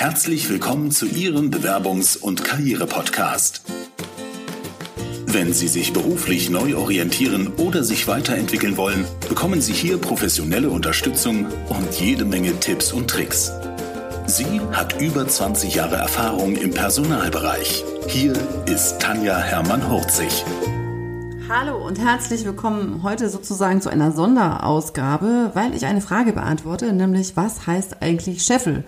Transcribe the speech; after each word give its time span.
Herzlich 0.00 0.48
willkommen 0.48 0.92
zu 0.92 1.06
Ihrem 1.06 1.50
Bewerbungs- 1.50 2.16
und 2.16 2.44
Karriere-Podcast. 2.44 3.62
Wenn 5.26 5.52
Sie 5.52 5.66
sich 5.66 5.92
beruflich 5.92 6.50
neu 6.50 6.76
orientieren 6.76 7.48
oder 7.56 7.82
sich 7.82 8.06
weiterentwickeln 8.06 8.76
wollen, 8.76 9.04
bekommen 9.28 9.60
Sie 9.60 9.72
hier 9.72 9.98
professionelle 9.98 10.70
Unterstützung 10.70 11.46
und 11.68 11.92
jede 11.98 12.24
Menge 12.24 12.60
Tipps 12.60 12.92
und 12.92 13.10
Tricks. 13.10 13.50
Sie 14.26 14.60
hat 14.70 15.02
über 15.02 15.26
20 15.26 15.74
Jahre 15.74 15.96
Erfahrung 15.96 16.54
im 16.54 16.70
Personalbereich. 16.70 17.84
Hier 18.06 18.34
ist 18.66 19.00
Tanja 19.00 19.36
Hermann-Hurzig. 19.36 20.44
Hallo 21.48 21.84
und 21.84 21.98
herzlich 21.98 22.44
willkommen 22.44 23.02
heute 23.02 23.28
sozusagen 23.28 23.80
zu 23.80 23.88
einer 23.88 24.12
Sonderausgabe, 24.12 25.50
weil 25.54 25.74
ich 25.74 25.86
eine 25.86 26.02
Frage 26.02 26.32
beantworte, 26.32 26.92
nämlich 26.92 27.36
was 27.36 27.66
heißt 27.66 28.00
eigentlich 28.00 28.44
Scheffel? 28.44 28.84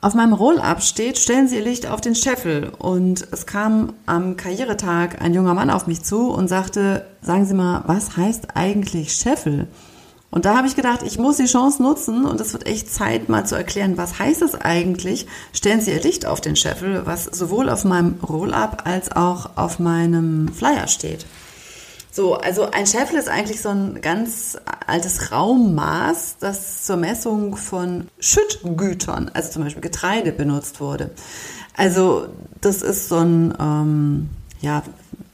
Auf 0.00 0.14
meinem 0.14 0.32
Roll-up 0.32 0.80
steht, 0.80 1.18
stellen 1.18 1.48
Sie 1.48 1.56
Ihr 1.56 1.64
Licht 1.64 1.88
auf 1.88 2.00
den 2.00 2.14
Scheffel. 2.14 2.70
Und 2.78 3.26
es 3.32 3.46
kam 3.46 3.94
am 4.06 4.36
Karrieretag 4.36 5.20
ein 5.20 5.34
junger 5.34 5.54
Mann 5.54 5.70
auf 5.70 5.88
mich 5.88 6.02
zu 6.02 6.30
und 6.30 6.46
sagte, 6.46 7.04
sagen 7.20 7.46
Sie 7.46 7.54
mal, 7.54 7.82
was 7.86 8.16
heißt 8.16 8.54
eigentlich 8.54 9.14
Scheffel? 9.14 9.66
Und 10.30 10.44
da 10.44 10.56
habe 10.56 10.68
ich 10.68 10.76
gedacht, 10.76 11.02
ich 11.02 11.18
muss 11.18 11.38
die 11.38 11.46
Chance 11.46 11.82
nutzen 11.82 12.26
und 12.26 12.40
es 12.40 12.52
wird 12.52 12.66
echt 12.66 12.92
Zeit, 12.92 13.28
mal 13.28 13.44
zu 13.44 13.56
erklären, 13.56 13.96
was 13.96 14.20
heißt 14.20 14.42
es 14.42 14.54
eigentlich? 14.54 15.26
Stellen 15.52 15.80
Sie 15.80 15.90
Ihr 15.90 16.02
Licht 16.02 16.26
auf 16.26 16.40
den 16.40 16.54
Scheffel, 16.54 17.04
was 17.04 17.24
sowohl 17.24 17.68
auf 17.68 17.84
meinem 17.84 18.20
Roll-up 18.20 18.82
als 18.86 19.10
auch 19.10 19.56
auf 19.56 19.80
meinem 19.80 20.48
Flyer 20.48 20.86
steht. 20.86 21.26
So, 22.10 22.34
also 22.34 22.70
ein 22.70 22.86
Scheffel 22.86 23.18
ist 23.18 23.28
eigentlich 23.28 23.60
so 23.60 23.68
ein 23.68 24.00
ganz 24.00 24.56
altes 24.86 25.30
Raummaß, 25.30 26.38
das 26.40 26.84
zur 26.84 26.96
Messung 26.96 27.56
von 27.56 28.08
Schüttgütern, 28.18 29.30
also 29.34 29.50
zum 29.50 29.64
Beispiel 29.64 29.82
Getreide, 29.82 30.32
benutzt 30.32 30.80
wurde. 30.80 31.10
Also 31.76 32.28
das 32.60 32.82
ist 32.82 33.08
so 33.08 33.18
ein, 33.18 33.54
ähm, 33.60 34.30
ja, 34.60 34.82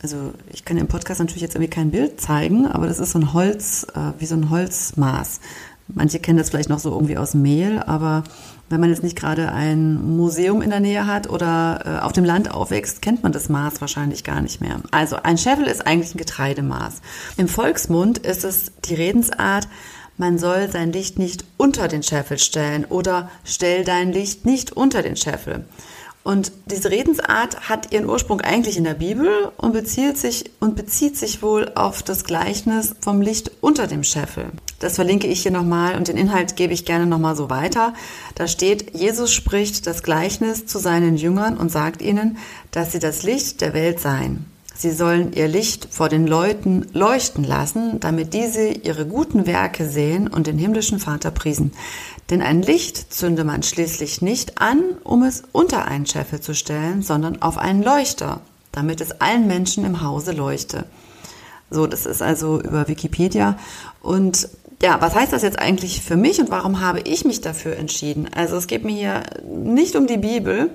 also 0.03 0.34
ich 0.53 0.64
kann 0.64 0.77
im 0.77 0.89
Podcast 0.89 1.20
natürlich 1.20 1.42
jetzt 1.42 1.55
irgendwie 1.55 1.70
kein 1.70 1.91
Bild 1.91 2.20
zeigen, 2.20 2.66
aber 2.66 2.86
das 2.86 2.98
ist 2.98 3.12
so 3.12 3.19
ein 3.19 3.33
Holz, 3.33 3.86
äh, 3.94 4.12
wie 4.19 4.27
so 4.27 4.34
ein 4.34 4.50
Holzmaß. 4.50 5.41
Manche 5.89 6.19
kennen 6.19 6.39
das 6.39 6.51
vielleicht 6.51 6.71
noch 6.71 6.79
so 6.79 6.91
irgendwie 6.91 7.19
aus 7.19 7.35
Mehl, 7.35 7.79
aber 7.81 8.25
wenn 8.71 8.81
man 8.81 8.91
jetzt 8.91 9.03
nicht 9.03 9.17
gerade 9.17 9.53
ein 9.53 10.17
Museum 10.17 10.63
in 10.63 10.71
der 10.71 10.81
Nähe 10.81 11.07
hat 11.07 11.29
oder 11.29 11.83
äh, 11.85 12.05
auf 12.05 12.13
dem 12.13 12.25
Land 12.25 12.51
aufwächst, 12.51 13.03
kennt 13.03 13.23
man 13.23 13.33
das 13.33 13.49
Maß 13.49 13.81
wahrscheinlich 13.81 14.25
gar 14.25 14.41
nicht 14.41 14.61
mehr. 14.61 14.81
Also 14.91 15.17
ein 15.17 15.37
Scheffel 15.37 15.67
ist 15.67 15.87
eigentlich 15.87 16.15
ein 16.15 16.19
Getreidemaß. 16.19 17.03
Im 17.37 17.49
Volksmund 17.49 18.19
ist 18.19 18.45
es 18.45 18.73
die 18.87 18.95
Redensart, 18.95 19.69
man 20.17 20.39
soll 20.39 20.71
sein 20.71 20.93
Licht 20.93 21.19
nicht 21.19 21.45
unter 21.57 21.89
den 21.89 22.03
Scheffel 22.03 22.39
stellen 22.39 22.85
oder 22.85 23.29
stell 23.45 23.85
dein 23.85 24.12
Licht 24.12 24.47
nicht 24.47 24.73
unter 24.73 25.03
den 25.03 25.17
Scheffel. 25.17 25.65
Und 26.23 26.53
diese 26.67 26.91
Redensart 26.91 27.69
hat 27.69 27.93
ihren 27.93 28.09
Ursprung 28.09 28.41
eigentlich 28.41 28.79
in 28.79 28.85
der 28.85 28.95
Bibel 28.95 29.53
und 29.59 29.73
bezieht 29.73 30.17
sich, 30.17 30.51
und 30.59 30.75
bezieht 30.75 31.19
sich 31.19 31.43
wohl 31.43 31.71
auf 31.75 32.03
das 32.03 32.25
Gleichnis 32.25 32.95
vom 33.01 33.21
Licht 33.21 33.51
unter 33.61 33.87
dem 33.87 34.05
Scheffel. 34.05 34.47
Das 34.78 34.97
verlinke 34.97 35.27
ich 35.27 35.42
hier 35.42 35.53
nochmal 35.53 35.97
und 35.97 36.08
den 36.08 36.17
Inhalt 36.17 36.56
gebe 36.56 36.72
ich 36.72 36.84
gerne 36.84 37.06
nochmal 37.06 37.36
so 37.36 37.50
weiter. 37.50 37.94
Da 38.34 38.47
steht, 38.48 38.94
Jesus 38.94 39.33
spricht 39.33 39.86
das 39.86 40.03
Gleichnis 40.03 40.66
zu 40.66 40.78
seinen 40.78 41.16
Jüngern 41.16 41.56
und 41.56 41.70
sagt 41.70 42.03
ihnen, 42.03 42.39
dass 42.70 42.92
sie 42.92 42.98
das 42.98 43.22
Licht 43.22 43.61
der 43.61 43.75
Welt 43.75 44.00
seien. 44.00 44.47
Sie 44.77 44.91
sollen 44.91 45.33
ihr 45.33 45.47
Licht 45.47 45.89
vor 45.92 46.08
den 46.08 46.27
Leuten 46.27 46.86
leuchten 46.92 47.44
lassen, 47.44 48.00
damit 48.00 48.34
diese 48.34 48.66
ihre 48.66 49.06
guten 49.06 49.47
Werke 49.47 49.89
sehen 49.89 50.27
und 50.27 50.48
den 50.48 50.58
himmlischen 50.58 50.98
Vater 50.98 51.31
priesen. 51.31 51.72
Denn 52.28 52.42
ein 52.42 52.61
Licht 52.61 53.12
zünde 53.12 53.44
man 53.44 53.62
schließlich 53.62 54.20
nicht 54.20 54.61
an, 54.61 54.83
um 55.05 55.22
es 55.22 55.44
unter 55.53 55.86
einen 55.86 56.06
Scheffel 56.06 56.41
zu 56.41 56.55
stellen, 56.55 57.03
sondern 57.03 57.41
auf 57.41 57.56
einen 57.56 57.84
Leuchter, 57.84 58.41
damit 58.72 59.00
es 59.00 59.20
allen 59.20 59.47
Menschen 59.47 59.84
im 59.84 60.03
Hause 60.03 60.33
leuchte. 60.33 60.86
So, 61.70 61.87
das 61.87 62.04
ist 62.04 62.22
also 62.22 62.60
über 62.60 62.88
Wikipedia. 62.88 63.56
Und 64.03 64.49
ja, 64.84 65.00
was 65.00 65.15
heißt 65.15 65.33
das 65.33 65.41
jetzt 65.41 65.59
eigentlich 65.59 66.03
für 66.03 66.17
mich 66.17 66.41
und 66.41 66.50
warum 66.50 66.83
habe 66.83 67.00
ich 67.00 67.25
mich 67.25 67.41
dafür 67.41 67.78
entschieden? 67.78 68.28
Also 68.34 68.56
es 68.56 68.67
geht 68.67 68.84
mir 68.84 68.93
hier 68.93 69.22
nicht 69.43 69.97
um 69.97 70.06
die 70.06 70.19
Bibel. 70.19 70.72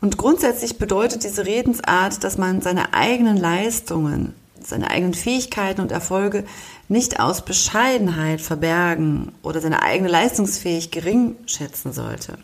Und 0.00 0.16
grundsätzlich 0.16 0.78
bedeutet 0.78 1.24
diese 1.24 1.44
Redensart, 1.44 2.22
dass 2.22 2.38
man 2.38 2.62
seine 2.62 2.94
eigenen 2.94 3.36
Leistungen, 3.36 4.34
seine 4.62 4.88
eigenen 4.88 5.14
Fähigkeiten 5.14 5.80
und 5.80 5.90
Erfolge 5.90 6.44
nicht 6.88 7.18
aus 7.18 7.44
Bescheidenheit 7.44 8.40
verbergen 8.40 9.32
oder 9.42 9.60
seine 9.60 9.82
eigene 9.82 10.08
Leistungsfähigkeit 10.08 11.02
gering 11.02 11.36
schätzen 11.46 11.92
sollte. 11.92 12.38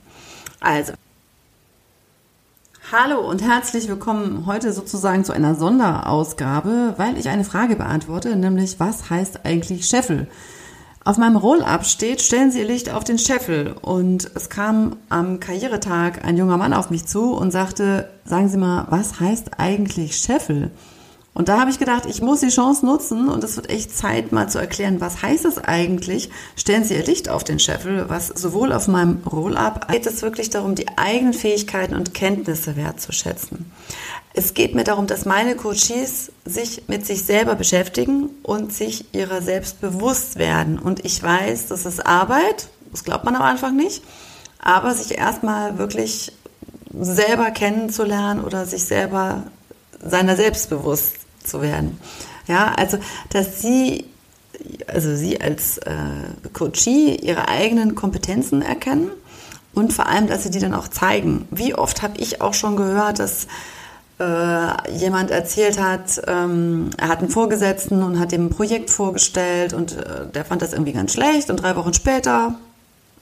Also, 0.58 0.92
Hallo 2.90 3.20
und 3.20 3.42
herzlich 3.42 3.86
willkommen 3.88 4.44
heute 4.46 4.72
sozusagen 4.72 5.24
zu 5.24 5.32
einer 5.32 5.54
Sonderausgabe, 5.54 6.94
weil 6.96 7.16
ich 7.16 7.28
eine 7.28 7.44
Frage 7.44 7.76
beantworte, 7.76 8.34
nämlich 8.34 8.80
was 8.80 9.08
heißt 9.08 9.44
eigentlich 9.44 9.86
Scheffel? 9.86 10.26
Auf 11.06 11.18
meinem 11.18 11.36
Roll-up 11.36 11.86
steht, 11.86 12.20
stellen 12.20 12.50
Sie 12.50 12.58
Ihr 12.58 12.66
Licht 12.66 12.90
auf 12.90 13.04
den 13.04 13.16
Scheffel. 13.16 13.76
Und 13.80 14.28
es 14.34 14.50
kam 14.50 14.96
am 15.08 15.38
Karrieretag 15.38 16.24
ein 16.24 16.36
junger 16.36 16.56
Mann 16.56 16.72
auf 16.72 16.90
mich 16.90 17.06
zu 17.06 17.32
und 17.32 17.52
sagte, 17.52 18.08
sagen 18.24 18.48
Sie 18.48 18.56
mal, 18.56 18.88
was 18.90 19.20
heißt 19.20 19.52
eigentlich 19.56 20.16
Scheffel? 20.16 20.72
Und 21.36 21.50
da 21.50 21.60
habe 21.60 21.70
ich 21.70 21.78
gedacht, 21.78 22.06
ich 22.06 22.22
muss 22.22 22.40
die 22.40 22.48
Chance 22.48 22.86
nutzen 22.86 23.28
und 23.28 23.44
es 23.44 23.56
wird 23.56 23.68
echt 23.68 23.94
Zeit, 23.94 24.32
mal 24.32 24.48
zu 24.48 24.58
erklären, 24.58 25.02
was 25.02 25.20
heißt 25.20 25.44
es 25.44 25.58
eigentlich? 25.58 26.30
Stellen 26.56 26.82
Sie 26.82 26.94
Ihr 26.94 27.04
Licht 27.04 27.28
auf 27.28 27.44
den 27.44 27.58
Scheffel, 27.58 28.08
was 28.08 28.28
sowohl 28.28 28.72
auf 28.72 28.88
meinem 28.88 29.20
Roll-up 29.30 29.92
geht 29.92 30.06
es 30.06 30.22
wirklich 30.22 30.48
darum, 30.48 30.74
die 30.74 30.88
eigenen 30.96 31.34
Fähigkeiten 31.34 31.94
und 31.94 32.14
Kenntnisse 32.14 32.74
wertzuschätzen. 32.76 33.70
Es 34.32 34.54
geht 34.54 34.74
mir 34.74 34.84
darum, 34.84 35.06
dass 35.06 35.26
meine 35.26 35.56
Coaches 35.56 36.32
sich 36.46 36.84
mit 36.88 37.04
sich 37.04 37.22
selber 37.26 37.54
beschäftigen 37.54 38.30
und 38.42 38.72
sich 38.72 39.14
ihrer 39.14 39.42
selbst 39.42 39.82
bewusst 39.82 40.38
werden. 40.38 40.78
Und 40.78 41.04
ich 41.04 41.22
weiß, 41.22 41.66
das 41.66 41.84
ist 41.84 42.06
Arbeit, 42.06 42.68
das 42.92 43.04
glaubt 43.04 43.26
man 43.26 43.36
am 43.36 43.42
Anfang 43.42 43.76
nicht, 43.76 44.02
aber 44.58 44.94
sich 44.94 45.18
erstmal 45.18 45.76
wirklich 45.76 46.32
selber 46.98 47.50
kennenzulernen 47.50 48.42
oder 48.42 48.64
sich 48.64 48.84
selber 48.84 49.42
seiner 50.00 50.36
selbst 50.36 50.70
bewusst 50.70 51.25
zu 51.46 51.62
werden. 51.62 51.98
Ja, 52.46 52.74
also, 52.76 52.98
dass 53.30 53.60
sie, 53.60 54.04
also 54.86 55.14
sie 55.16 55.40
als 55.40 55.78
äh, 55.78 55.92
Coachie 56.52 57.16
ihre 57.16 57.48
eigenen 57.48 57.94
Kompetenzen 57.94 58.62
erkennen 58.62 59.10
und 59.74 59.92
vor 59.92 60.06
allem, 60.06 60.26
dass 60.26 60.44
sie 60.44 60.50
die 60.50 60.58
dann 60.58 60.74
auch 60.74 60.88
zeigen. 60.88 61.46
Wie 61.50 61.74
oft 61.74 62.02
habe 62.02 62.18
ich 62.18 62.40
auch 62.40 62.54
schon 62.54 62.76
gehört, 62.76 63.18
dass 63.18 63.46
äh, 64.18 64.92
jemand 64.92 65.30
erzählt 65.30 65.78
hat, 65.78 66.22
ähm, 66.26 66.90
er 66.96 67.08
hat 67.08 67.18
einen 67.18 67.28
Vorgesetzten 67.28 68.02
und 68.02 68.18
hat 68.18 68.32
dem 68.32 68.46
ein 68.46 68.50
Projekt 68.50 68.90
vorgestellt 68.90 69.74
und 69.74 69.92
äh, 69.92 70.26
der 70.32 70.44
fand 70.44 70.62
das 70.62 70.72
irgendwie 70.72 70.92
ganz 70.92 71.12
schlecht 71.12 71.50
und 71.50 71.56
drei 71.56 71.76
Wochen 71.76 71.92
später 71.92 72.54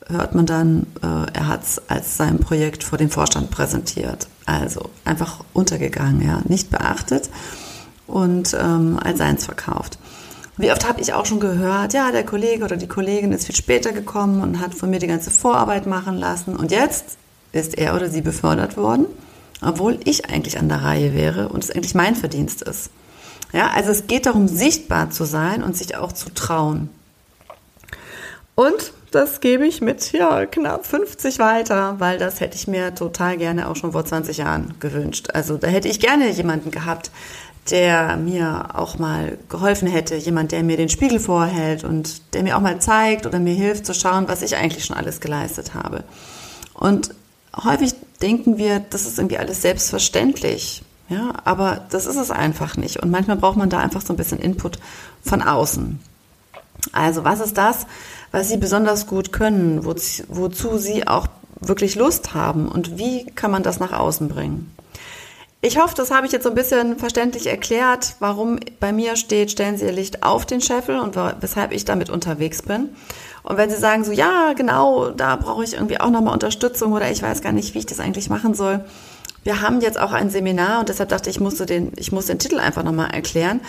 hört 0.09 0.35
man 0.35 0.47
dann, 0.47 0.87
äh, 1.03 1.33
er 1.33 1.49
hat 1.49 1.65
es 1.65 1.83
als 1.89 2.17
sein 2.17 2.39
Projekt 2.39 2.85
vor 2.85 2.99
dem 2.99 3.11
Vorstand 3.11 3.51
präsentiert. 3.51 4.29
Also 4.47 4.91
einfach 5.05 5.41
untergegangen, 5.55 6.25
ja, 6.25 6.43
nicht 6.45 6.71
beachtet 6.71 7.31
und 8.15 8.55
ähm, 8.55 8.99
als 9.03 9.19
seins 9.19 9.45
verkauft. 9.45 9.99
Wie 10.57 10.71
oft 10.71 10.89
habe 10.89 11.01
ich 11.01 11.13
auch 11.13 11.27
schon 11.27 11.41
gehört, 11.41 11.95
ja, 11.95 12.13
der 12.13 12.25
Kollege 12.25 12.65
oder 12.65 12.77
die 12.77 12.87
Kollegin 12.87 13.33
ist 13.33 13.47
viel 13.47 13.57
später 13.57 13.91
gekommen 13.91 14.41
und 14.41 14.61
hat 14.61 14.73
von 14.73 14.89
mir 14.89 15.01
die 15.01 15.09
ganze 15.09 15.33
Vorarbeit 15.33 15.87
machen 15.87 16.17
lassen 16.17 16.55
und 16.55 16.71
jetzt 16.71 17.17
ist 17.51 17.77
er 17.77 17.97
oder 17.97 18.09
sie 18.09 18.21
befördert 18.21 18.77
worden, 18.77 19.07
obwohl 19.61 19.99
ich 20.05 20.31
eigentlich 20.31 20.59
an 20.59 20.69
der 20.69 20.83
Reihe 20.83 21.13
wäre 21.13 21.49
und 21.49 21.65
es 21.65 21.73
eigentlich 21.73 21.97
mein 21.97 22.15
Verdienst 22.15 22.63
ist. 22.63 22.91
Ja, 23.53 23.71
also 23.75 23.91
es 23.91 24.07
geht 24.07 24.27
darum, 24.27 24.47
sichtbar 24.47 25.11
zu 25.11 25.25
sein 25.25 25.65
und 25.65 25.77
sich 25.77 25.97
auch 25.97 26.13
zu 26.13 26.33
trauen. 26.33 26.91
Und 28.55 28.93
das 29.11 29.41
gebe 29.41 29.67
ich 29.67 29.81
mit 29.81 30.13
ja, 30.13 30.47
knapp 30.47 30.87
50 30.87 31.41
weiter, 31.41 31.97
weil 31.99 32.19
das 32.19 32.41
hätte 32.41 32.57
ich 32.57 32.69
mir 32.69 32.95
total 32.95 33.37
gerne 33.37 33.69
auch 33.69 33.77
schon 33.77 33.93
vor 33.93 34.05
20 34.05 34.39
Jahren 34.39 34.75
gewünscht. 34.79 35.31
Also 35.33 35.57
da 35.57 35.67
hätte 35.67 35.89
ich 35.89 35.99
gerne 36.01 36.31
jemanden 36.31 36.71
gehabt, 36.71 37.11
der 37.71 38.17
mir 38.17 38.69
auch 38.75 38.99
mal 38.99 39.39
geholfen 39.49 39.89
hätte, 39.89 40.17
jemand, 40.17 40.53
der 40.53 40.63
mir 40.63 40.77
den 40.77 40.89
Spiegel 40.89 41.19
vorhält 41.19 41.85
und 41.85 42.35
der 42.35 42.43
mir 42.43 42.57
auch 42.57 42.61
mal 42.61 42.81
zeigt 42.81 43.27
oder 43.27 43.39
mir 43.39 43.55
hilft 43.55 43.87
zu 43.87 43.95
schauen, 43.95 44.29
was 44.29 44.43
ich 44.43 44.57
eigentlich 44.57 44.85
schon 44.85 44.97
alles 44.97 45.21
geleistet 45.21 45.75
habe. 45.75 46.05
Und 46.75 47.15
häufig 47.65 47.95
denken 48.21 48.59
wir, 48.59 48.81
das 48.81 49.07
ist 49.07 49.19
irgendwie 49.19 49.39
alles 49.39 49.63
selbstverständlich. 49.63 50.83
Ja, 51.09 51.35
aber 51.45 51.85
das 51.91 52.07
ist 52.07 52.17
es 52.17 52.31
einfach 52.31 52.77
nicht. 52.77 53.03
Und 53.03 53.11
manchmal 53.11 53.37
braucht 53.37 53.57
man 53.57 53.69
da 53.69 53.79
einfach 53.79 54.01
so 54.01 54.13
ein 54.13 54.17
bisschen 54.17 54.39
Input 54.39 54.79
von 55.23 55.43
außen. 55.43 56.01
Also, 56.93 57.25
was 57.25 57.41
ist 57.41 57.59
das, 57.59 57.87
was 58.31 58.49
Sie 58.49 58.57
besonders 58.57 59.07
gut 59.07 59.33
können, 59.33 59.85
wozu, 59.85 60.79
Sie 60.79 61.07
auch 61.07 61.27
wirklich 61.61 61.95
Lust 61.95 62.35
haben 62.35 62.69
und 62.69 62.99
wie 62.99 63.27
kann 63.27 63.51
man 63.51 63.63
das 63.63 63.81
nach 63.81 63.93
außen 63.93 64.29
bringen? 64.29 64.75
Ich 65.67 65.79
hoffe, 65.79 65.95
das 65.97 66.11
habe 66.11 66.27
ich 66.27 66.33
jetzt 66.33 66.43
so 66.43 66.51
ein 66.51 66.55
bisschen 66.55 66.99
verständlich 66.99 67.47
erklärt, 67.47 68.17
warum 68.19 68.61
bei 68.81 68.93
mir 68.93 69.17
steht, 69.17 69.51
stellen 69.51 69.79
Sie 69.79 69.87
Ihr 69.87 69.93
Licht 69.93 70.23
auf 70.23 70.45
den 70.45 70.61
Scheffel 70.61 71.01
und 71.01 71.17
weshalb 71.17 71.73
ich 71.73 71.87
damit 71.87 72.11
unterwegs 72.11 72.61
bin. 72.61 72.91
Und 73.45 73.57
wenn 73.57 73.71
Sie 73.71 73.77
sagen 73.77 74.05
so, 74.05 74.13
ja, 74.13 74.53
genau, 74.53 75.09
da 75.09 75.37
brauche 75.37 75.65
ich 75.65 75.73
irgendwie 75.73 75.99
auch 75.99 76.11
nochmal 76.11 76.35
Unterstützung 76.35 76.93
oder 76.93 77.11
ich 77.11 77.23
weiß 77.23 77.41
gar 77.41 77.53
nicht, 77.53 77.73
wie 77.73 77.79
ich 77.79 77.87
das 77.87 77.99
eigentlich 77.99 78.29
machen 78.29 78.53
soll. 78.53 78.85
Wir 79.43 79.63
haben 79.63 79.81
jetzt 79.81 79.99
auch 79.99 80.13
ein 80.13 80.29
Seminar 80.29 80.81
und 80.81 80.91
deshalb 80.91 81.09
dachte 81.09 81.31
ich, 81.31 81.37
ich 81.37 81.41
musste 81.41 81.65
den, 81.65 81.93
ich 81.97 82.13
muss 82.13 82.27
den 82.27 82.39
Titel 82.39 82.59
einfach 82.59 82.83
nochmal 82.83 83.13
erklären. 83.13 83.63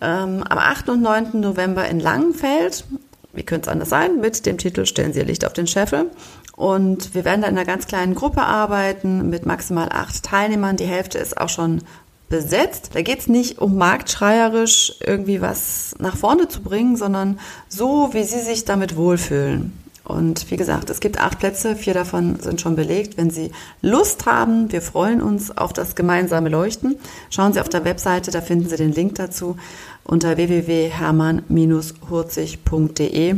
Ähm, 0.00 0.42
am 0.48 0.56
8. 0.56 0.88
und 0.88 1.02
9. 1.02 1.38
November 1.38 1.86
in 1.86 2.00
Langenfeld, 2.00 2.86
wie 3.32 3.42
könnte 3.42 3.68
es 3.68 3.72
anders 3.72 3.88
sein, 3.88 4.20
mit 4.20 4.44
dem 4.46 4.58
Titel 4.58 4.86
Stellen 4.86 5.12
Sie 5.12 5.20
Ihr 5.20 5.26
Licht 5.26 5.44
auf 5.44 5.52
den 5.52 5.66
Scheffel. 5.66 6.10
Und 6.56 7.14
wir 7.14 7.24
werden 7.24 7.42
da 7.42 7.48
in 7.48 7.56
einer 7.56 7.66
ganz 7.66 7.86
kleinen 7.86 8.14
Gruppe 8.14 8.42
arbeiten 8.42 9.30
mit 9.30 9.46
maximal 9.46 9.88
acht 9.90 10.22
Teilnehmern. 10.22 10.76
Die 10.76 10.84
Hälfte 10.84 11.18
ist 11.18 11.38
auch 11.40 11.48
schon 11.48 11.82
besetzt. 12.28 12.90
Da 12.94 13.02
geht 13.02 13.20
es 13.20 13.28
nicht 13.28 13.58
um 13.58 13.76
marktschreierisch 13.76 14.94
irgendwie 15.00 15.40
was 15.40 15.94
nach 15.98 16.16
vorne 16.16 16.48
zu 16.48 16.62
bringen, 16.62 16.96
sondern 16.96 17.38
so, 17.68 18.10
wie 18.12 18.24
Sie 18.24 18.40
sich 18.40 18.64
damit 18.64 18.96
wohlfühlen. 18.96 19.72
Und 20.04 20.50
wie 20.50 20.56
gesagt, 20.56 20.90
es 20.90 20.98
gibt 20.98 21.20
acht 21.20 21.38
Plätze, 21.38 21.76
vier 21.76 21.94
davon 21.94 22.40
sind 22.40 22.60
schon 22.60 22.74
belegt. 22.74 23.16
Wenn 23.16 23.30
Sie 23.30 23.52
Lust 23.82 24.26
haben, 24.26 24.72
wir 24.72 24.82
freuen 24.82 25.22
uns 25.22 25.56
auf 25.56 25.72
das 25.72 25.94
gemeinsame 25.94 26.48
Leuchten. 26.48 26.96
Schauen 27.30 27.52
Sie 27.52 27.60
auf 27.60 27.68
der 27.68 27.84
Webseite, 27.84 28.30
da 28.30 28.40
finden 28.40 28.68
Sie 28.68 28.76
den 28.76 28.92
Link 28.92 29.14
dazu 29.14 29.56
unter 30.04 30.36
www.hermann-hurzig.de. 30.36 33.36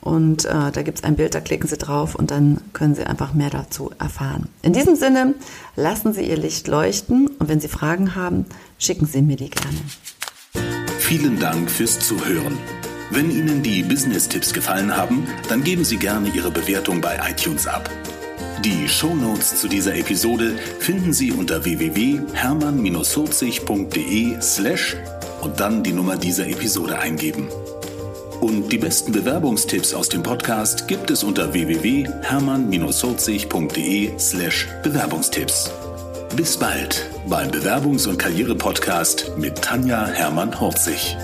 Und 0.00 0.44
äh, 0.44 0.72
da 0.72 0.82
gibt 0.82 0.98
es 0.98 1.04
ein 1.04 1.16
Bild, 1.16 1.34
da 1.34 1.40
klicken 1.40 1.68
Sie 1.68 1.76
drauf 1.76 2.14
und 2.14 2.30
dann 2.30 2.60
können 2.72 2.94
Sie 2.94 3.04
einfach 3.04 3.34
mehr 3.34 3.50
dazu 3.50 3.90
erfahren. 3.98 4.48
In 4.62 4.72
diesem 4.72 4.94
Sinne, 4.94 5.34
lassen 5.74 6.12
Sie 6.12 6.22
Ihr 6.22 6.36
Licht 6.36 6.68
leuchten 6.68 7.26
und 7.26 7.48
wenn 7.48 7.58
Sie 7.58 7.66
Fragen 7.66 8.14
haben, 8.14 8.46
schicken 8.78 9.06
Sie 9.06 9.20
mir 9.20 9.34
die 9.34 9.50
gerne. 9.50 9.78
Vielen 10.98 11.40
Dank 11.40 11.68
fürs 11.70 11.98
Zuhören. 11.98 12.56
Wenn 13.10 13.30
Ihnen 13.30 13.62
die 13.62 13.82
Business-Tipps 13.82 14.52
gefallen 14.52 14.94
haben, 14.96 15.26
dann 15.48 15.64
geben 15.64 15.84
Sie 15.84 15.96
gerne 15.96 16.28
Ihre 16.28 16.50
Bewertung 16.50 17.00
bei 17.00 17.18
iTunes 17.28 17.66
ab. 17.66 17.88
Die 18.64 18.88
Show 18.88 19.14
Notes 19.14 19.60
zu 19.60 19.68
dieser 19.68 19.94
Episode 19.94 20.54
finden 20.80 21.12
Sie 21.12 21.30
unter 21.30 21.62
www.hermann-40.de 21.64 24.40
slash 24.40 24.96
und 25.40 25.60
dann 25.60 25.82
die 25.82 25.92
Nummer 25.92 26.16
dieser 26.16 26.48
Episode 26.48 26.98
eingeben. 26.98 27.48
Und 28.40 28.70
die 28.70 28.78
besten 28.78 29.12
Bewerbungstipps 29.12 29.92
aus 29.94 30.08
dem 30.08 30.22
Podcast 30.22 30.88
gibt 30.88 31.10
es 31.10 31.22
unter 31.24 31.52
www.hermann-40.de 31.52 34.18
slash 34.18 34.68
Bewerbungstipps. 34.82 35.70
Bis 36.34 36.56
bald 36.56 37.10
beim 37.28 37.50
Bewerbungs- 37.50 38.06
und 38.06 38.18
Karriere-Podcast 38.18 39.32
mit 39.38 39.60
Tanja 39.62 40.06
Hermann-Horzig. 40.06 41.16